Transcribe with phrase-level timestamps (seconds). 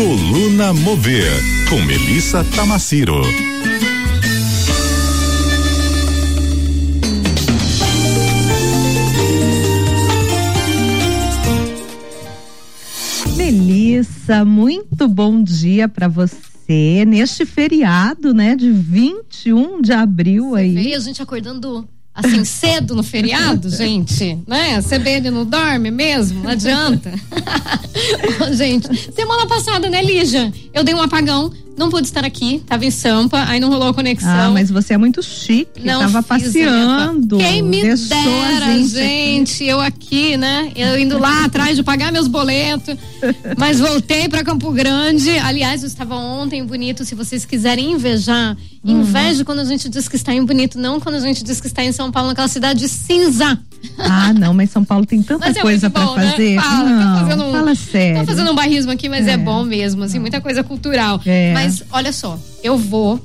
[0.00, 1.30] Coluna Mover,
[1.68, 3.20] com Melissa Tamaciro.
[13.36, 20.74] Melissa, muito bom dia para você neste feriado, né, de 21 de abril Você aí.
[20.76, 24.76] Veio a gente acordando assim cedo no feriado, gente, né?
[24.76, 27.12] A CBN não dorme mesmo, não adianta.
[28.52, 30.52] Gente, semana passada, né, Lígia?
[30.72, 33.94] Eu dei um apagão, não pude estar aqui, tava em Sampa, aí não rolou a
[33.94, 34.28] conexão.
[34.30, 37.38] Ah, mas você é muito chique, Não tava passeando.
[37.38, 40.70] Quem me deixou dera, a gente, gente, eu aqui, né?
[40.76, 42.96] Eu indo lá atrás de pagar meus boletos.
[43.56, 45.30] Mas voltei para Campo Grande.
[45.38, 47.04] Aliás, eu estava ontem em Bonito.
[47.04, 49.02] Se vocês quiserem invejar, Uhum.
[49.02, 51.66] inveja quando a gente diz que está em Bonito, não quando a gente diz que
[51.66, 53.58] está em São Paulo, naquela cidade cinza.
[54.08, 56.30] Ah, não, mas São Paulo tem tanta é coisa para né?
[56.30, 56.60] fazer.
[56.60, 58.20] Fala, não, tá fazendo um- fala sério.
[58.20, 59.36] Tô fazendo um barrismo aqui, mas é, É.
[59.36, 61.20] bom mesmo, assim, muita coisa cultural.
[61.26, 61.52] É.
[61.52, 63.20] Mas olha só, eu vou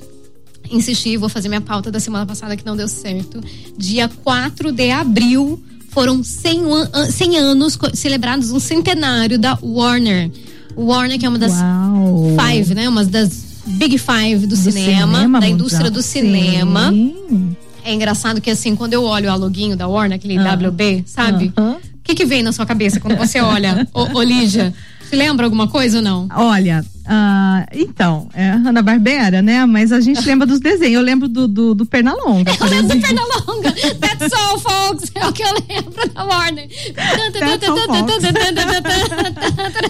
[0.72, 3.40] insistir, vou fazer minha pauta da semana passada que não deu certo.
[3.78, 10.30] Dia 4 de abril foram 100, an- an- 100 anos celebrados um centenário da Warner.
[10.76, 12.36] Warner, que é uma das Uau.
[12.38, 12.90] five, né?
[12.90, 15.52] Uma das Big Five do, Do cinema, da mundial.
[15.52, 16.90] indústria do cinema.
[16.92, 17.56] Sim.
[17.86, 20.56] É engraçado que assim, quando eu olho o loguinho da Warner, aquele Ah.
[20.56, 21.54] WB, sabe?
[21.56, 21.78] O Aham.
[22.04, 24.74] que que vem na sua cabeça quando você olha, ô, ô Lígia?
[25.10, 26.28] Se lembra alguma coisa ou não?
[26.36, 29.64] Olha, ah, então, é Hanna Barbera, né?
[29.68, 30.96] Mas a gente lembra dos desenhos.
[30.96, 32.52] Eu lembro do, do, do Pernalonga.
[32.60, 33.02] Eu lembro do.
[33.02, 33.72] Pernalonga.
[34.02, 35.12] That's all, folks.
[35.14, 36.68] É o que eu lembro da Warner.
[36.96, 37.78] That's all,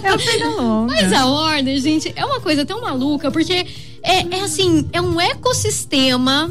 [0.04, 0.92] É o Pernalonga.
[0.92, 3.66] Mas a Warner, gente, é uma coisa tão maluca, porque
[4.02, 6.50] é, é assim, é um ecossistema.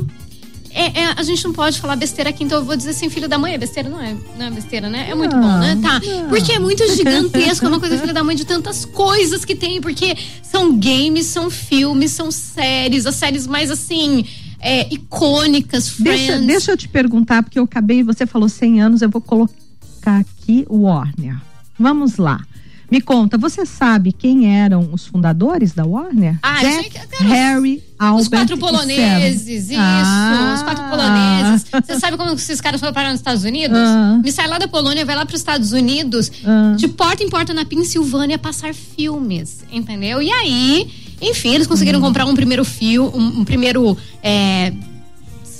[0.77, 3.29] É, é- a gente não pode falar besteira aqui, então eu vou dizer assim, filho
[3.29, 3.87] da mãe, é besteira?
[3.87, 5.07] Não é, não é besteira, né?
[5.09, 5.79] É muito Não, bom, né?
[5.81, 6.01] Tá.
[6.01, 6.27] não.
[6.27, 9.79] Porque é muito gigantesco, é uma coisa filho da mãe de tantas coisas que tem,
[9.79, 14.25] porque são games, são filmes, são séries, as séries mais assim,
[14.59, 16.27] é, icônicas, Friends.
[16.27, 20.19] Deixa, deixa eu te perguntar, porque eu acabei, você falou 100 anos, eu vou colocar
[20.19, 21.37] aqui o Warner.
[21.79, 22.41] Vamos lá.
[22.89, 26.37] Me conta, você sabe quem eram os fundadores da Warner?
[26.43, 26.91] Ah, Jack,
[27.21, 30.53] Harry, Albert Os quatro poloneses, isso, Ah.
[30.55, 31.65] os quatro poloneses.
[31.85, 33.77] Você sabe como esses caras foram parar nos Estados Unidos?
[33.77, 34.19] Ah.
[34.23, 36.75] Me sai lá da Polônia, vai lá para os Estados Unidos, Ah.
[36.77, 40.21] de porta em porta na Pensilvânia, passar filmes, entendeu?
[40.21, 40.87] E aí,
[41.21, 43.97] enfim, eles conseguiram comprar um primeiro filme, um, um primeiro.
[44.21, 44.71] é,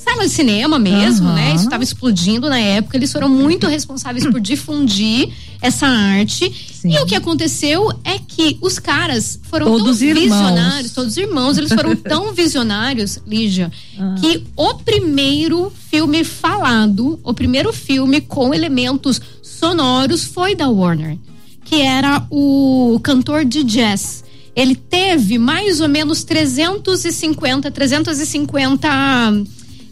[0.06, 1.36] sala de cinema mesmo, Aham.
[1.36, 1.54] né?
[1.56, 2.96] Isso estava explodindo na época.
[2.96, 5.30] Eles foram muito responsáveis por difundir
[5.62, 6.52] essa arte.
[6.74, 6.94] Sim.
[6.94, 10.24] E o que aconteceu é que os caras foram Todos tão irmãos.
[10.24, 14.16] visionários, todos irmãos, eles foram tão visionários, Lígia, Ah.
[14.20, 21.18] que o primeiro filme falado, o primeiro filme com elementos sonoros foi da Warner,
[21.64, 24.24] que era o cantor de jazz.
[24.56, 28.88] Ele teve mais ou menos 350, 350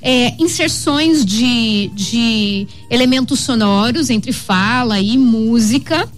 [0.03, 6.09] é, inserções de, de elementos sonoros entre fala e música.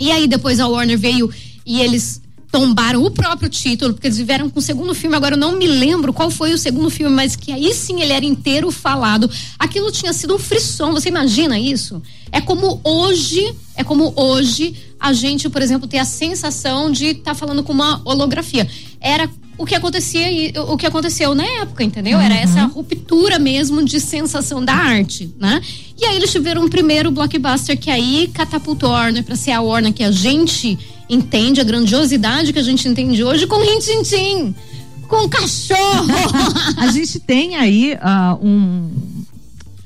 [0.00, 1.30] E aí depois a Warner veio
[1.64, 2.21] e eles
[2.52, 5.66] tombaram o próprio título, porque eles vieram com o segundo filme, agora eu não me
[5.66, 9.28] lembro qual foi o segundo filme, mas que aí sim ele era inteiro falado.
[9.58, 12.02] Aquilo tinha sido um frisson, você imagina isso?
[12.30, 17.32] É como hoje, é como hoje a gente, por exemplo, ter a sensação de estar
[17.32, 18.68] tá falando com uma holografia.
[19.00, 22.20] Era o que acontecia e o que aconteceu na época, entendeu?
[22.20, 25.60] Era essa ruptura mesmo de sensação da arte, né?
[25.98, 29.60] E aí eles tiveram um primeiro blockbuster que aí catapultou a Warner para ser a
[29.60, 34.54] Warner que a gente entende, a grandiosidade que a gente entende hoje com Rintintim,
[35.08, 36.06] com cachorro.
[36.78, 38.90] A gente tem aí ah, um,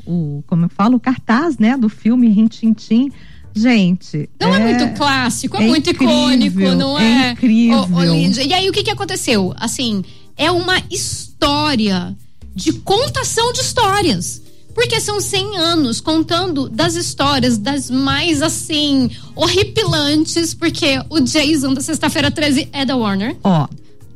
[0.06, 3.10] o, como eu falo, o cartaz, né, do filme Rintintim.
[3.52, 7.30] Gente, Não é, muito clássico, é, é muito incrível, icônico, não é é?
[7.32, 7.88] incrível.
[7.90, 9.54] Ô, Lídia, e aí o que que aconteceu?
[9.56, 10.04] Assim,
[10.36, 12.14] é uma história
[12.54, 14.42] de contação de histórias.
[14.76, 21.80] Porque são 100 anos contando das histórias das mais assim horripilantes, porque o Jason da
[21.80, 23.34] sexta-feira 13 é da Warner.
[23.42, 23.66] Ó,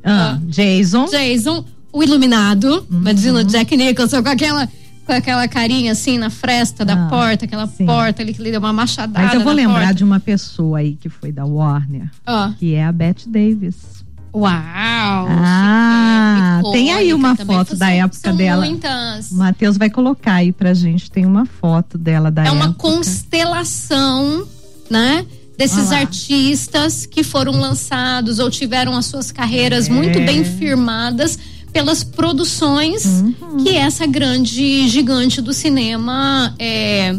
[0.04, 1.06] ah, Jason.
[1.06, 2.98] Jason, o iluminado, Uhum.
[2.98, 4.68] imagina o Jack Nicholson com aquela
[5.06, 7.84] com aquela carinha assim na fresta da Ah, porta, aquela sim.
[7.84, 9.26] porta ali que ele deu uma machadada.
[9.26, 9.94] Mas eu vou lembrar porta.
[9.94, 12.50] de uma pessoa aí que foi da Warner, Ó.
[12.58, 14.04] que é a Bette Davis.
[14.32, 15.26] Uau!
[15.30, 18.64] Ah, tem aí uma foto da época dela.
[18.64, 19.30] Muitas.
[19.30, 22.78] O Matheus vai colocar aí pra gente, tem uma foto dela da É uma época.
[22.78, 24.46] constelação,
[24.88, 25.26] né?
[25.58, 29.92] Desses artistas que foram lançados ou tiveram as suas carreiras É.
[29.92, 31.38] muito bem firmadas
[31.72, 33.58] pelas produções Uhum.
[33.62, 37.14] que essa grande gigante do cinema é,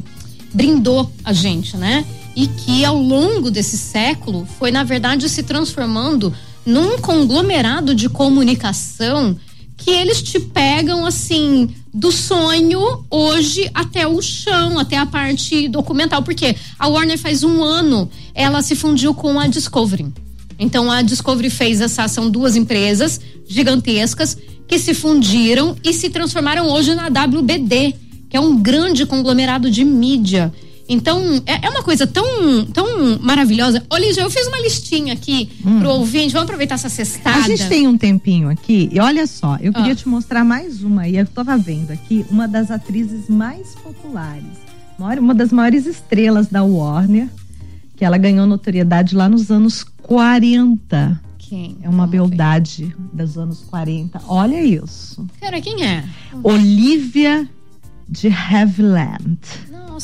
[0.53, 2.03] brindou a gente, né?
[2.35, 6.33] E que ao longo desse século foi, na verdade, se transformando
[6.65, 9.35] num conglomerado de comunicação
[9.77, 16.21] que eles te pegam assim do sonho hoje até o chão, até a parte documental,
[16.23, 20.07] porque a Warner faz um ano ela se fundiu com a Discovery.
[20.59, 24.37] Então a Discovery fez essa são duas empresas gigantescas
[24.67, 27.95] que se fundiram e se transformaram hoje na WBD,
[28.29, 30.53] que é um grande conglomerado de mídia.
[30.91, 33.81] Então, é, é, uma coisa tão, tão maravilhosa.
[33.89, 35.79] Ô, Lígia, eu fiz uma listinha aqui hum.
[35.79, 36.33] pro ouvinte.
[36.33, 37.37] Vamos aproveitar essa cestada.
[37.37, 38.89] A gente tem um tempinho aqui.
[38.91, 39.95] E olha só, eu queria ah.
[39.95, 41.07] te mostrar mais uma.
[41.07, 44.43] E eu tava vendo aqui uma das atrizes mais populares.
[44.99, 47.29] Uma das maiores estrelas da Warner.
[47.95, 51.21] Que ela ganhou notoriedade lá nos anos 40.
[51.37, 51.77] Quem?
[51.81, 54.21] É uma beldade dos anos 40.
[54.27, 55.25] Olha isso.
[55.39, 56.03] Cara, quem é?
[56.43, 57.47] Olivia
[58.09, 59.39] de Havilland.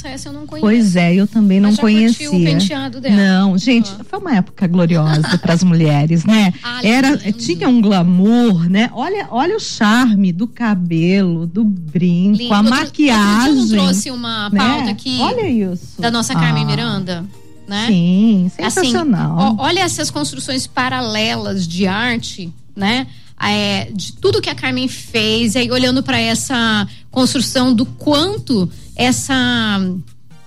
[0.06, 0.66] Essa eu não conheço.
[0.66, 2.30] Pois é, eu também não conhecia.
[2.30, 3.16] O penteado dela.
[3.16, 4.04] Não, gente, ah.
[4.04, 6.54] foi uma época gloriosa para as mulheres, né?
[6.62, 8.90] Ah, Era, tinha um glamour, né?
[8.94, 12.54] Olha, olha o charme do cabelo, do brinco, lindo.
[12.54, 13.56] a maquiagem.
[13.56, 14.60] Não trouxe uma né?
[14.60, 14.92] pauta né?
[14.92, 15.18] aqui?
[15.20, 16.02] Olha isso.
[16.02, 16.68] Da nossa Carmen ah.
[16.68, 17.26] Miranda?
[17.68, 17.88] Né?
[17.88, 19.38] Sim, sensacional.
[19.38, 23.08] Assim, ó, olha essas construções paralelas de arte, né?
[23.40, 29.80] É, de tudo que a Carmen fez, aí olhando para essa construção do quanto essa,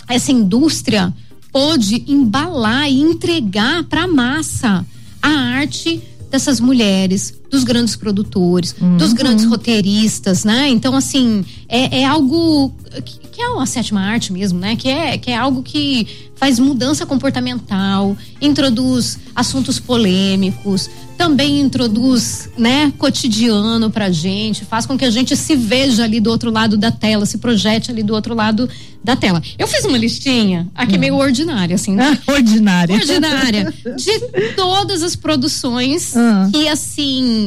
[0.09, 1.15] essa indústria
[1.53, 4.85] pôde embalar e entregar para a massa
[5.23, 8.97] a arte dessas mulheres, dos grandes produtores, uhum.
[8.97, 10.69] dos grandes roteiristas, né?
[10.69, 12.73] Então, assim, é, é algo
[13.05, 14.77] que, que, é uma sétima arte mesmo, né?
[14.77, 16.07] Que é, que é algo que
[16.37, 20.89] faz mudança comportamental, introduz assuntos polêmicos,
[21.21, 26.31] também introduz, né, cotidiano pra gente, faz com que a gente se veja ali do
[26.31, 28.67] outro lado da tela, se projete ali do outro lado
[29.05, 29.43] da tela.
[29.59, 30.99] Eu fiz uma listinha aqui hum.
[30.99, 31.99] meio ordinária, assim.
[32.01, 32.97] Ah, ordinária.
[32.97, 33.75] Ordinária.
[33.97, 36.49] de todas as produções ah.
[36.51, 37.40] que, assim,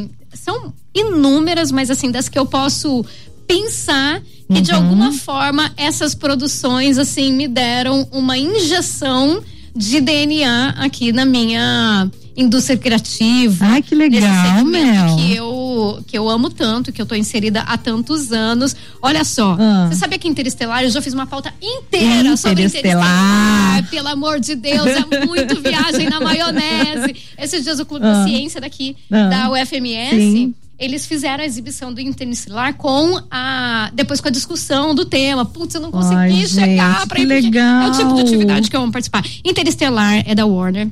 [0.43, 3.05] são inúmeras, mas assim, das que eu posso
[3.47, 4.61] pensar que uhum.
[4.61, 9.41] de alguma forma essas produções, assim, me deram uma injeção
[9.73, 13.65] de DNA aqui na minha indústria criativa.
[13.65, 15.15] Ai, que legal, Mel.
[15.15, 15.39] Que
[15.73, 18.75] eu, que eu amo tanto, que eu tô inserida há tantos anos.
[19.01, 19.87] Olha só, ah.
[19.89, 23.89] você sabia que Interestelar, eu já fiz uma pauta inteira sobre Interestelar.
[23.89, 27.15] Pelo amor de Deus, é muito viagem na maionese.
[27.37, 28.13] Esses dias o Clube ah.
[28.13, 29.29] da Ciência daqui, ah.
[29.29, 30.53] da UFMS, Sim
[30.83, 35.45] eles fizeram a exibição do Interestelar com a depois com a discussão do tema.
[35.45, 37.23] Putz, eu não consegui Ai, chegar para.
[37.23, 37.83] Legal.
[37.83, 39.23] É o tipo de atividade que eu amo participar.
[39.45, 40.89] Interestelar é da Warner.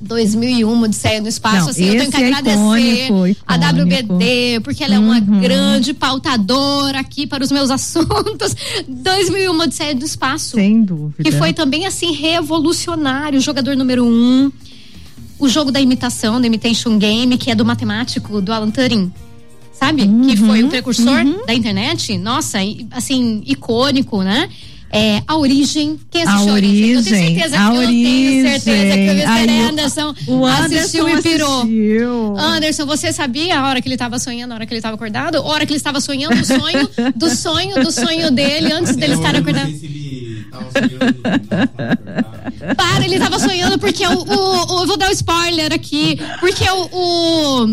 [0.00, 1.56] 2001, Odisseia no Espaço.
[1.56, 3.44] Não, assim, eu tenho que é agradecer icônico, icônico.
[3.46, 5.40] a WBD, porque ela é uma uhum.
[5.40, 8.54] grande pautadora aqui para os meus assuntos.
[8.86, 10.56] 2001, Odisseia do Espaço.
[10.56, 11.22] Sem dúvida.
[11.22, 13.40] Que foi também, assim, revolucionário.
[13.40, 14.52] Jogador número um.
[15.38, 19.12] O jogo da imitação, do Imitation Game, que é do matemático, do Alan Turing.
[19.72, 20.02] Sabe?
[20.02, 20.26] Uhum.
[20.28, 21.44] Que foi o precursor uhum.
[21.46, 22.16] da internet.
[22.16, 22.58] Nossa,
[22.90, 24.48] assim, icônico, né?
[24.92, 25.98] É, a origem.
[26.10, 26.90] Quem assistiu a origem?
[26.90, 28.36] Eu tenho certeza a que origem.
[28.38, 29.68] eu tenho certeza que o Mr.
[29.68, 31.62] Anderson, o Anderson assistiu e pirou.
[31.62, 32.36] Assistiu.
[32.38, 35.36] Anderson, você sabia a hora que ele estava sonhando, a hora que ele estava acordado?
[35.36, 39.14] A hora que ele estava sonhando, o sonho, do sonho, do sonho dele, antes dele
[39.14, 39.70] estar acordado.
[42.76, 46.18] Para, ele estava sonhando porque o, o, o, vou dar um spoiler aqui.
[46.40, 47.66] Porque o, o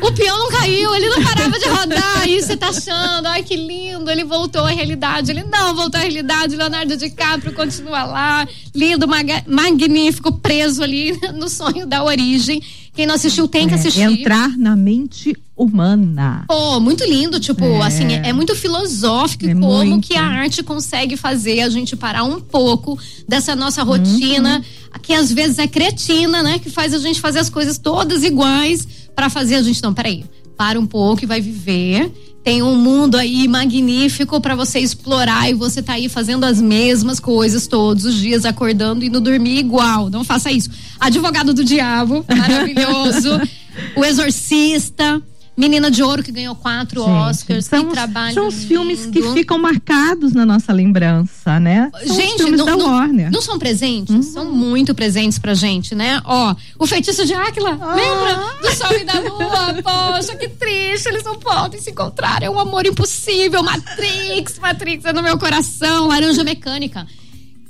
[0.00, 2.28] o peão não caiu, ele não parava de rodar.
[2.28, 5.30] E você tá achando, ai que lindo, ele voltou à realidade.
[5.30, 6.56] Ele não voltou à realidade.
[6.56, 9.06] Leonardo DiCaprio continua lá, lindo,
[9.46, 12.62] magnífico, preso ali no sonho da origem.
[12.98, 14.00] Quem não assistiu tem que é, assistir.
[14.00, 16.44] Entrar na mente humana.
[16.50, 17.86] Oh, muito lindo, tipo, é.
[17.86, 20.08] assim, é, é muito filosófico é como muito.
[20.08, 25.00] que a arte consegue fazer a gente parar um pouco dessa nossa rotina, uhum.
[25.00, 26.58] que às vezes é cretina, né?
[26.58, 30.24] Que faz a gente fazer as coisas todas iguais para fazer a gente não, peraí,
[30.56, 32.12] para um pouco e vai viver.
[32.48, 37.20] Tem um mundo aí magnífico para você explorar e você tá aí fazendo as mesmas
[37.20, 40.08] coisas todos os dias, acordando e não dormir igual.
[40.08, 40.70] Não faça isso.
[40.98, 43.38] Advogado do Diabo, maravilhoso.
[43.94, 45.20] o Exorcista.
[45.58, 47.64] Menina de Ouro, que ganhou quatro Gente, Oscars.
[47.66, 51.90] São, trabalho são os filmes que ficam marcados na nossa lembrança, né?
[52.06, 54.14] São gente, não, não, não, são presentes?
[54.14, 54.22] Uhum.
[54.22, 56.22] São muito presentes pra gente, né?
[56.24, 57.94] Ó, o feitiço de Áquila, ah.
[57.96, 58.36] lembra?
[58.62, 59.82] Do Sol e da Lua.
[60.14, 62.40] Poxa, que triste, eles não podem se encontrar.
[62.40, 63.60] É um amor impossível.
[63.64, 66.06] Matrix, Matrix é no meu coração.
[66.06, 67.04] Laranja Mecânica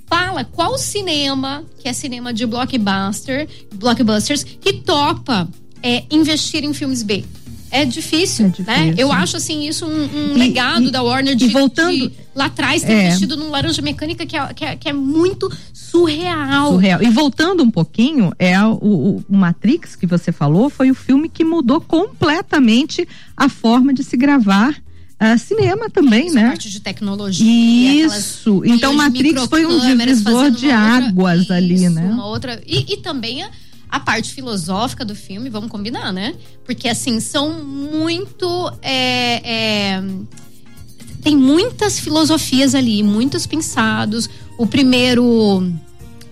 [0.07, 5.49] fala qual cinema, que é cinema de blockbuster, blockbusters, que topa
[5.83, 7.25] é, investir em filmes B
[7.70, 8.94] é difícil, é difícil, né?
[8.96, 12.46] Eu acho assim isso um, um e, legado e, da Warner de, voltando, de lá
[12.46, 13.10] atrás tem É.
[13.10, 16.72] vestido num laranja mecânica que é, que é, que é muito surreal.
[16.72, 17.02] Surreal.
[17.02, 21.44] E voltando um pouquinho, é o, o- Matrix que você falou foi o filme que
[21.44, 23.06] mudou completamente
[23.37, 24.75] a forma de se gravar
[25.20, 26.48] ah, cinema também, né?
[26.50, 28.06] parte de tecnologia.
[28.06, 28.62] Isso.
[28.64, 32.04] Então Matrix foi um divisor de uma outra- águas ali, Isso, né?
[32.08, 32.62] Uma outra.
[32.64, 33.50] E, e também a,
[33.88, 36.35] a parte filosófica do filme, vamos combinar, né?
[36.64, 38.47] Porque assim, são muito.
[38.83, 39.40] é,
[39.97, 40.02] é,
[41.23, 44.28] tem muitas filosofias ali, muitos pensados.
[44.57, 45.73] O primeiro.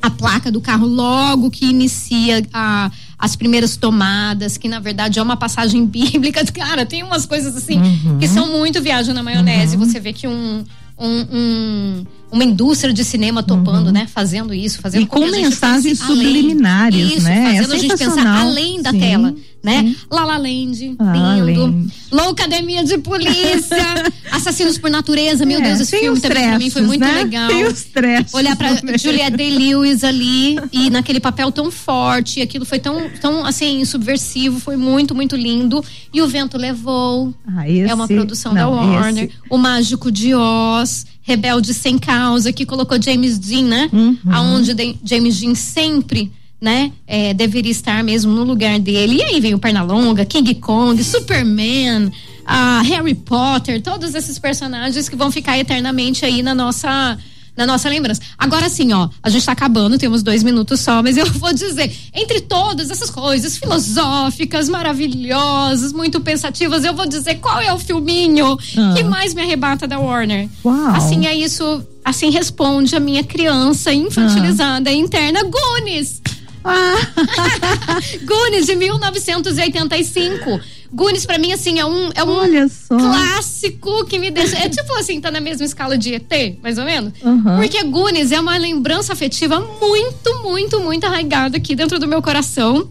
[0.03, 5.23] A placa do carro logo que inicia a, as primeiras tomadas, que na verdade é
[5.23, 6.45] uma passagem bíblica.
[6.53, 8.19] Cara, tem umas coisas assim Uhum.
[8.19, 9.77] que são muito viagem na maionese.
[9.77, 10.65] Você vê que um,
[10.97, 14.07] um- um- uma indústria de cinema topando, né?
[14.13, 15.07] Fazendo isso, fazendo Uhum.
[15.07, 16.17] E com mensagens pense além.
[16.27, 17.55] subliminares, isso, né?
[17.57, 19.83] É Fazendo a gente pensar além da Sim, tela, né?
[19.83, 19.97] sim.
[20.11, 21.89] La La Land, La lindo.
[22.11, 23.77] Loucademia de Polícia,
[24.33, 25.45] Assassinos por Natureza.
[25.47, 27.13] Meu É, Deus, esse filme também pra mim foi trechos, muito né?
[27.15, 27.49] legal.
[27.49, 28.99] Tem os trechos Olhar pra também.
[28.99, 34.77] Juliette Day-Lewis ali e naquele papel tão forte, aquilo foi tão, tão assim, subversivo, foi
[34.77, 35.83] muito, muito lindo.
[36.13, 37.33] E o vento levou.
[37.47, 39.25] Ah, esse- É uma produção da não, Warner.
[39.25, 43.91] esse- O Mágico de Oz, Rebelde Sem Causa, que colocou James Dean, né?
[43.93, 44.17] Uhum.
[44.31, 46.31] Aonde de- James Dean sempre,
[46.61, 46.93] né?
[47.07, 49.17] é, deveria estar mesmo no lugar dele.
[49.17, 52.11] E aí vem o Pernalonga, King Kong, Superman,
[52.47, 57.19] a Harry Potter, todos esses personagens que vão ficar eternamente aí na nossa
[57.57, 58.21] na nossa lembrança.
[58.37, 61.91] Agora sim, ó, a gente tá acabando, temos dois minutos só, mas eu vou dizer,
[62.15, 68.59] entre todas essas coisas filosóficas, maravilhosas, muito pensativas, eu vou dizer qual é o filminho
[68.77, 68.95] Ah.
[68.97, 70.49] que mais me arrebata da Warner.
[70.65, 70.95] Uau.
[70.95, 76.21] Assim é isso, assim responde a minha criança infantilizada interna, Goonies.
[77.89, 80.61] Ah, Goonies de 1985.
[80.93, 85.21] Goonies pra mim assim é um é um clássico que me deixa é tipo assim
[85.21, 87.13] tá na mesma escala de ET, mais ou menos.
[87.23, 87.57] Uhum.
[87.57, 92.91] Porque Goonies é uma lembrança afetiva muito, muito, muito arraigada aqui dentro do meu coração.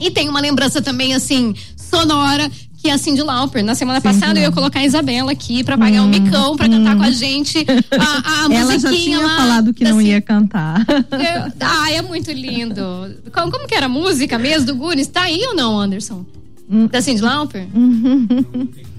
[0.00, 2.50] E tem uma lembrança também assim sonora
[2.84, 3.64] que é a Cindy Lauper.
[3.64, 4.54] Na semana Cindy passada eu ia Lauper.
[4.62, 8.52] colocar a Isabela aqui pra pagar um micão pra cantar com a gente a, a
[8.54, 10.84] Ela já tinha lá falado que não ia cantar.
[10.86, 12.82] eu- ah, é muito lindo.
[13.32, 15.06] Como, como que era a música mesmo do Goonies?
[15.06, 16.26] Tá aí ou não, Anderson?
[16.70, 16.86] Hum.
[16.86, 17.66] Da Cindy Lauper?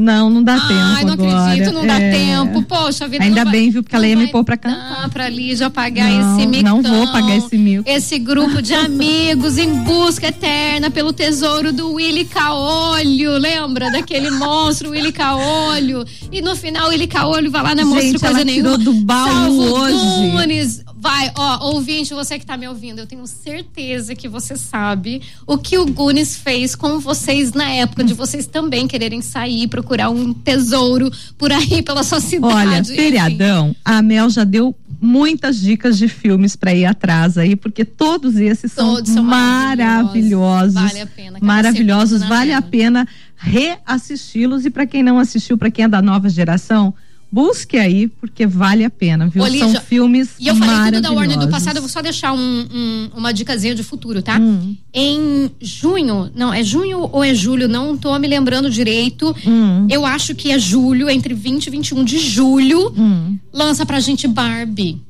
[0.00, 1.44] Não, não dá Ai, tempo não agora.
[1.52, 2.10] acredito, não dá É.
[2.10, 2.62] tempo.
[2.62, 5.08] Poxa, a vida Ainda vai- bem, viu, porque ela ia me pôr pra cantar.
[5.10, 6.80] pra Lígia pagar Não, esse micão.
[6.80, 7.84] não vou pagar esse mico.
[7.88, 13.32] Esse grupo de amigos em busca eterna pelo tesouro do Willy Caolho.
[13.38, 16.04] Lembra daquele monstro, Willy Caolho?
[16.32, 18.78] E no final, Willy Caolho vai lá, não é monstro Gente, coisa ela nenhuma.
[18.78, 20.30] tirou do baú Salvo hoje.
[20.30, 20.82] Goonies.
[21.00, 25.56] Vai, ó, ouvinte, você que tá me ouvindo, eu tenho certeza que você sabe o
[25.56, 30.34] que o Goonies fez com vocês na época de vocês também quererem sair, procurar um
[30.34, 32.54] tesouro por aí pela sua cidade.
[32.54, 37.82] Olha, feriadão, a Mel já deu muitas dicas de filmes pra ir atrás aí, porque
[37.86, 40.74] todos esses são, Todos são maravilhosos.
[40.74, 40.74] maravilhosos.
[40.74, 45.86] Vale a pena, Maravilhosos, vale a pena reassisti-los e pra quem não assistiu, pra quem
[45.86, 46.92] é da nova geração,
[47.32, 49.42] busque aí, porque vale a pena, viu?
[49.42, 52.02] Ô, Lígia, são filmes E eu falei tudo da Warner do passado, eu vou só
[52.02, 54.38] deixar um- um- uma dicasinha de futuro, tá?
[54.38, 54.74] Hum.
[54.92, 59.34] Em junho, não, é junho ou é julho, não tô me lembrando direito.
[59.46, 59.86] Hum.
[59.90, 63.38] Eu acho que é julho, entre 20 e 21 de julho, Hum.
[63.52, 65.00] lança pra gente Barbie.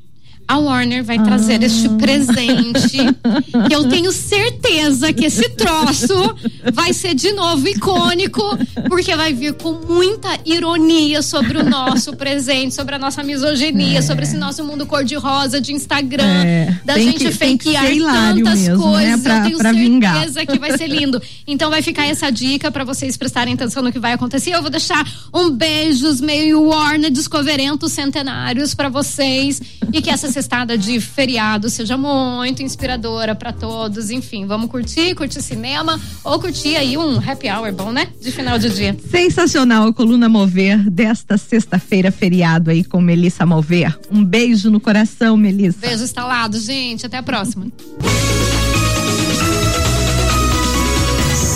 [0.50, 2.98] A Warner vai trazer este presente.
[3.68, 6.34] que eu tenho certeza que esse troço
[6.72, 8.42] vai ser de novo icônico,
[8.88, 14.24] porque vai vir com muita ironia sobre o nosso presente, sobre a nossa misoginia, sobre
[14.24, 18.92] esse nosso mundo cor-de-rosa de Instagram, É, da tem gente que- fakear tantas mesmo, né,
[18.92, 19.20] coisas.
[19.22, 20.46] pra- eu tenho pra certeza vingar.
[20.46, 21.22] que vai ser lindo.
[21.46, 24.50] Então vai ficar essa dica pra vocês prestarem atenção no que vai acontecer.
[24.54, 29.60] Eu vou deixar um beijos meio Warner Discoverentos centenários pra vocês
[29.92, 34.10] e que essa cestada de feriado seja muito inspiradora pra todos.
[34.10, 38.08] Enfim, vamos curtir, curtir cinema ou curtir aí um happy hour bom, né?
[38.20, 38.96] De final de dia.
[39.10, 43.98] Sensacional a coluna Mover desta sexta-feira, feriado aí com Melissa Mover.
[44.10, 45.78] Um beijo no coração, Melissa.
[45.78, 47.04] Beijo instalado, gente.
[47.04, 47.66] Até a próxima.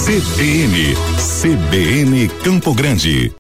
[0.05, 0.95] CBN,
[1.41, 3.33] CBN Campo Grande.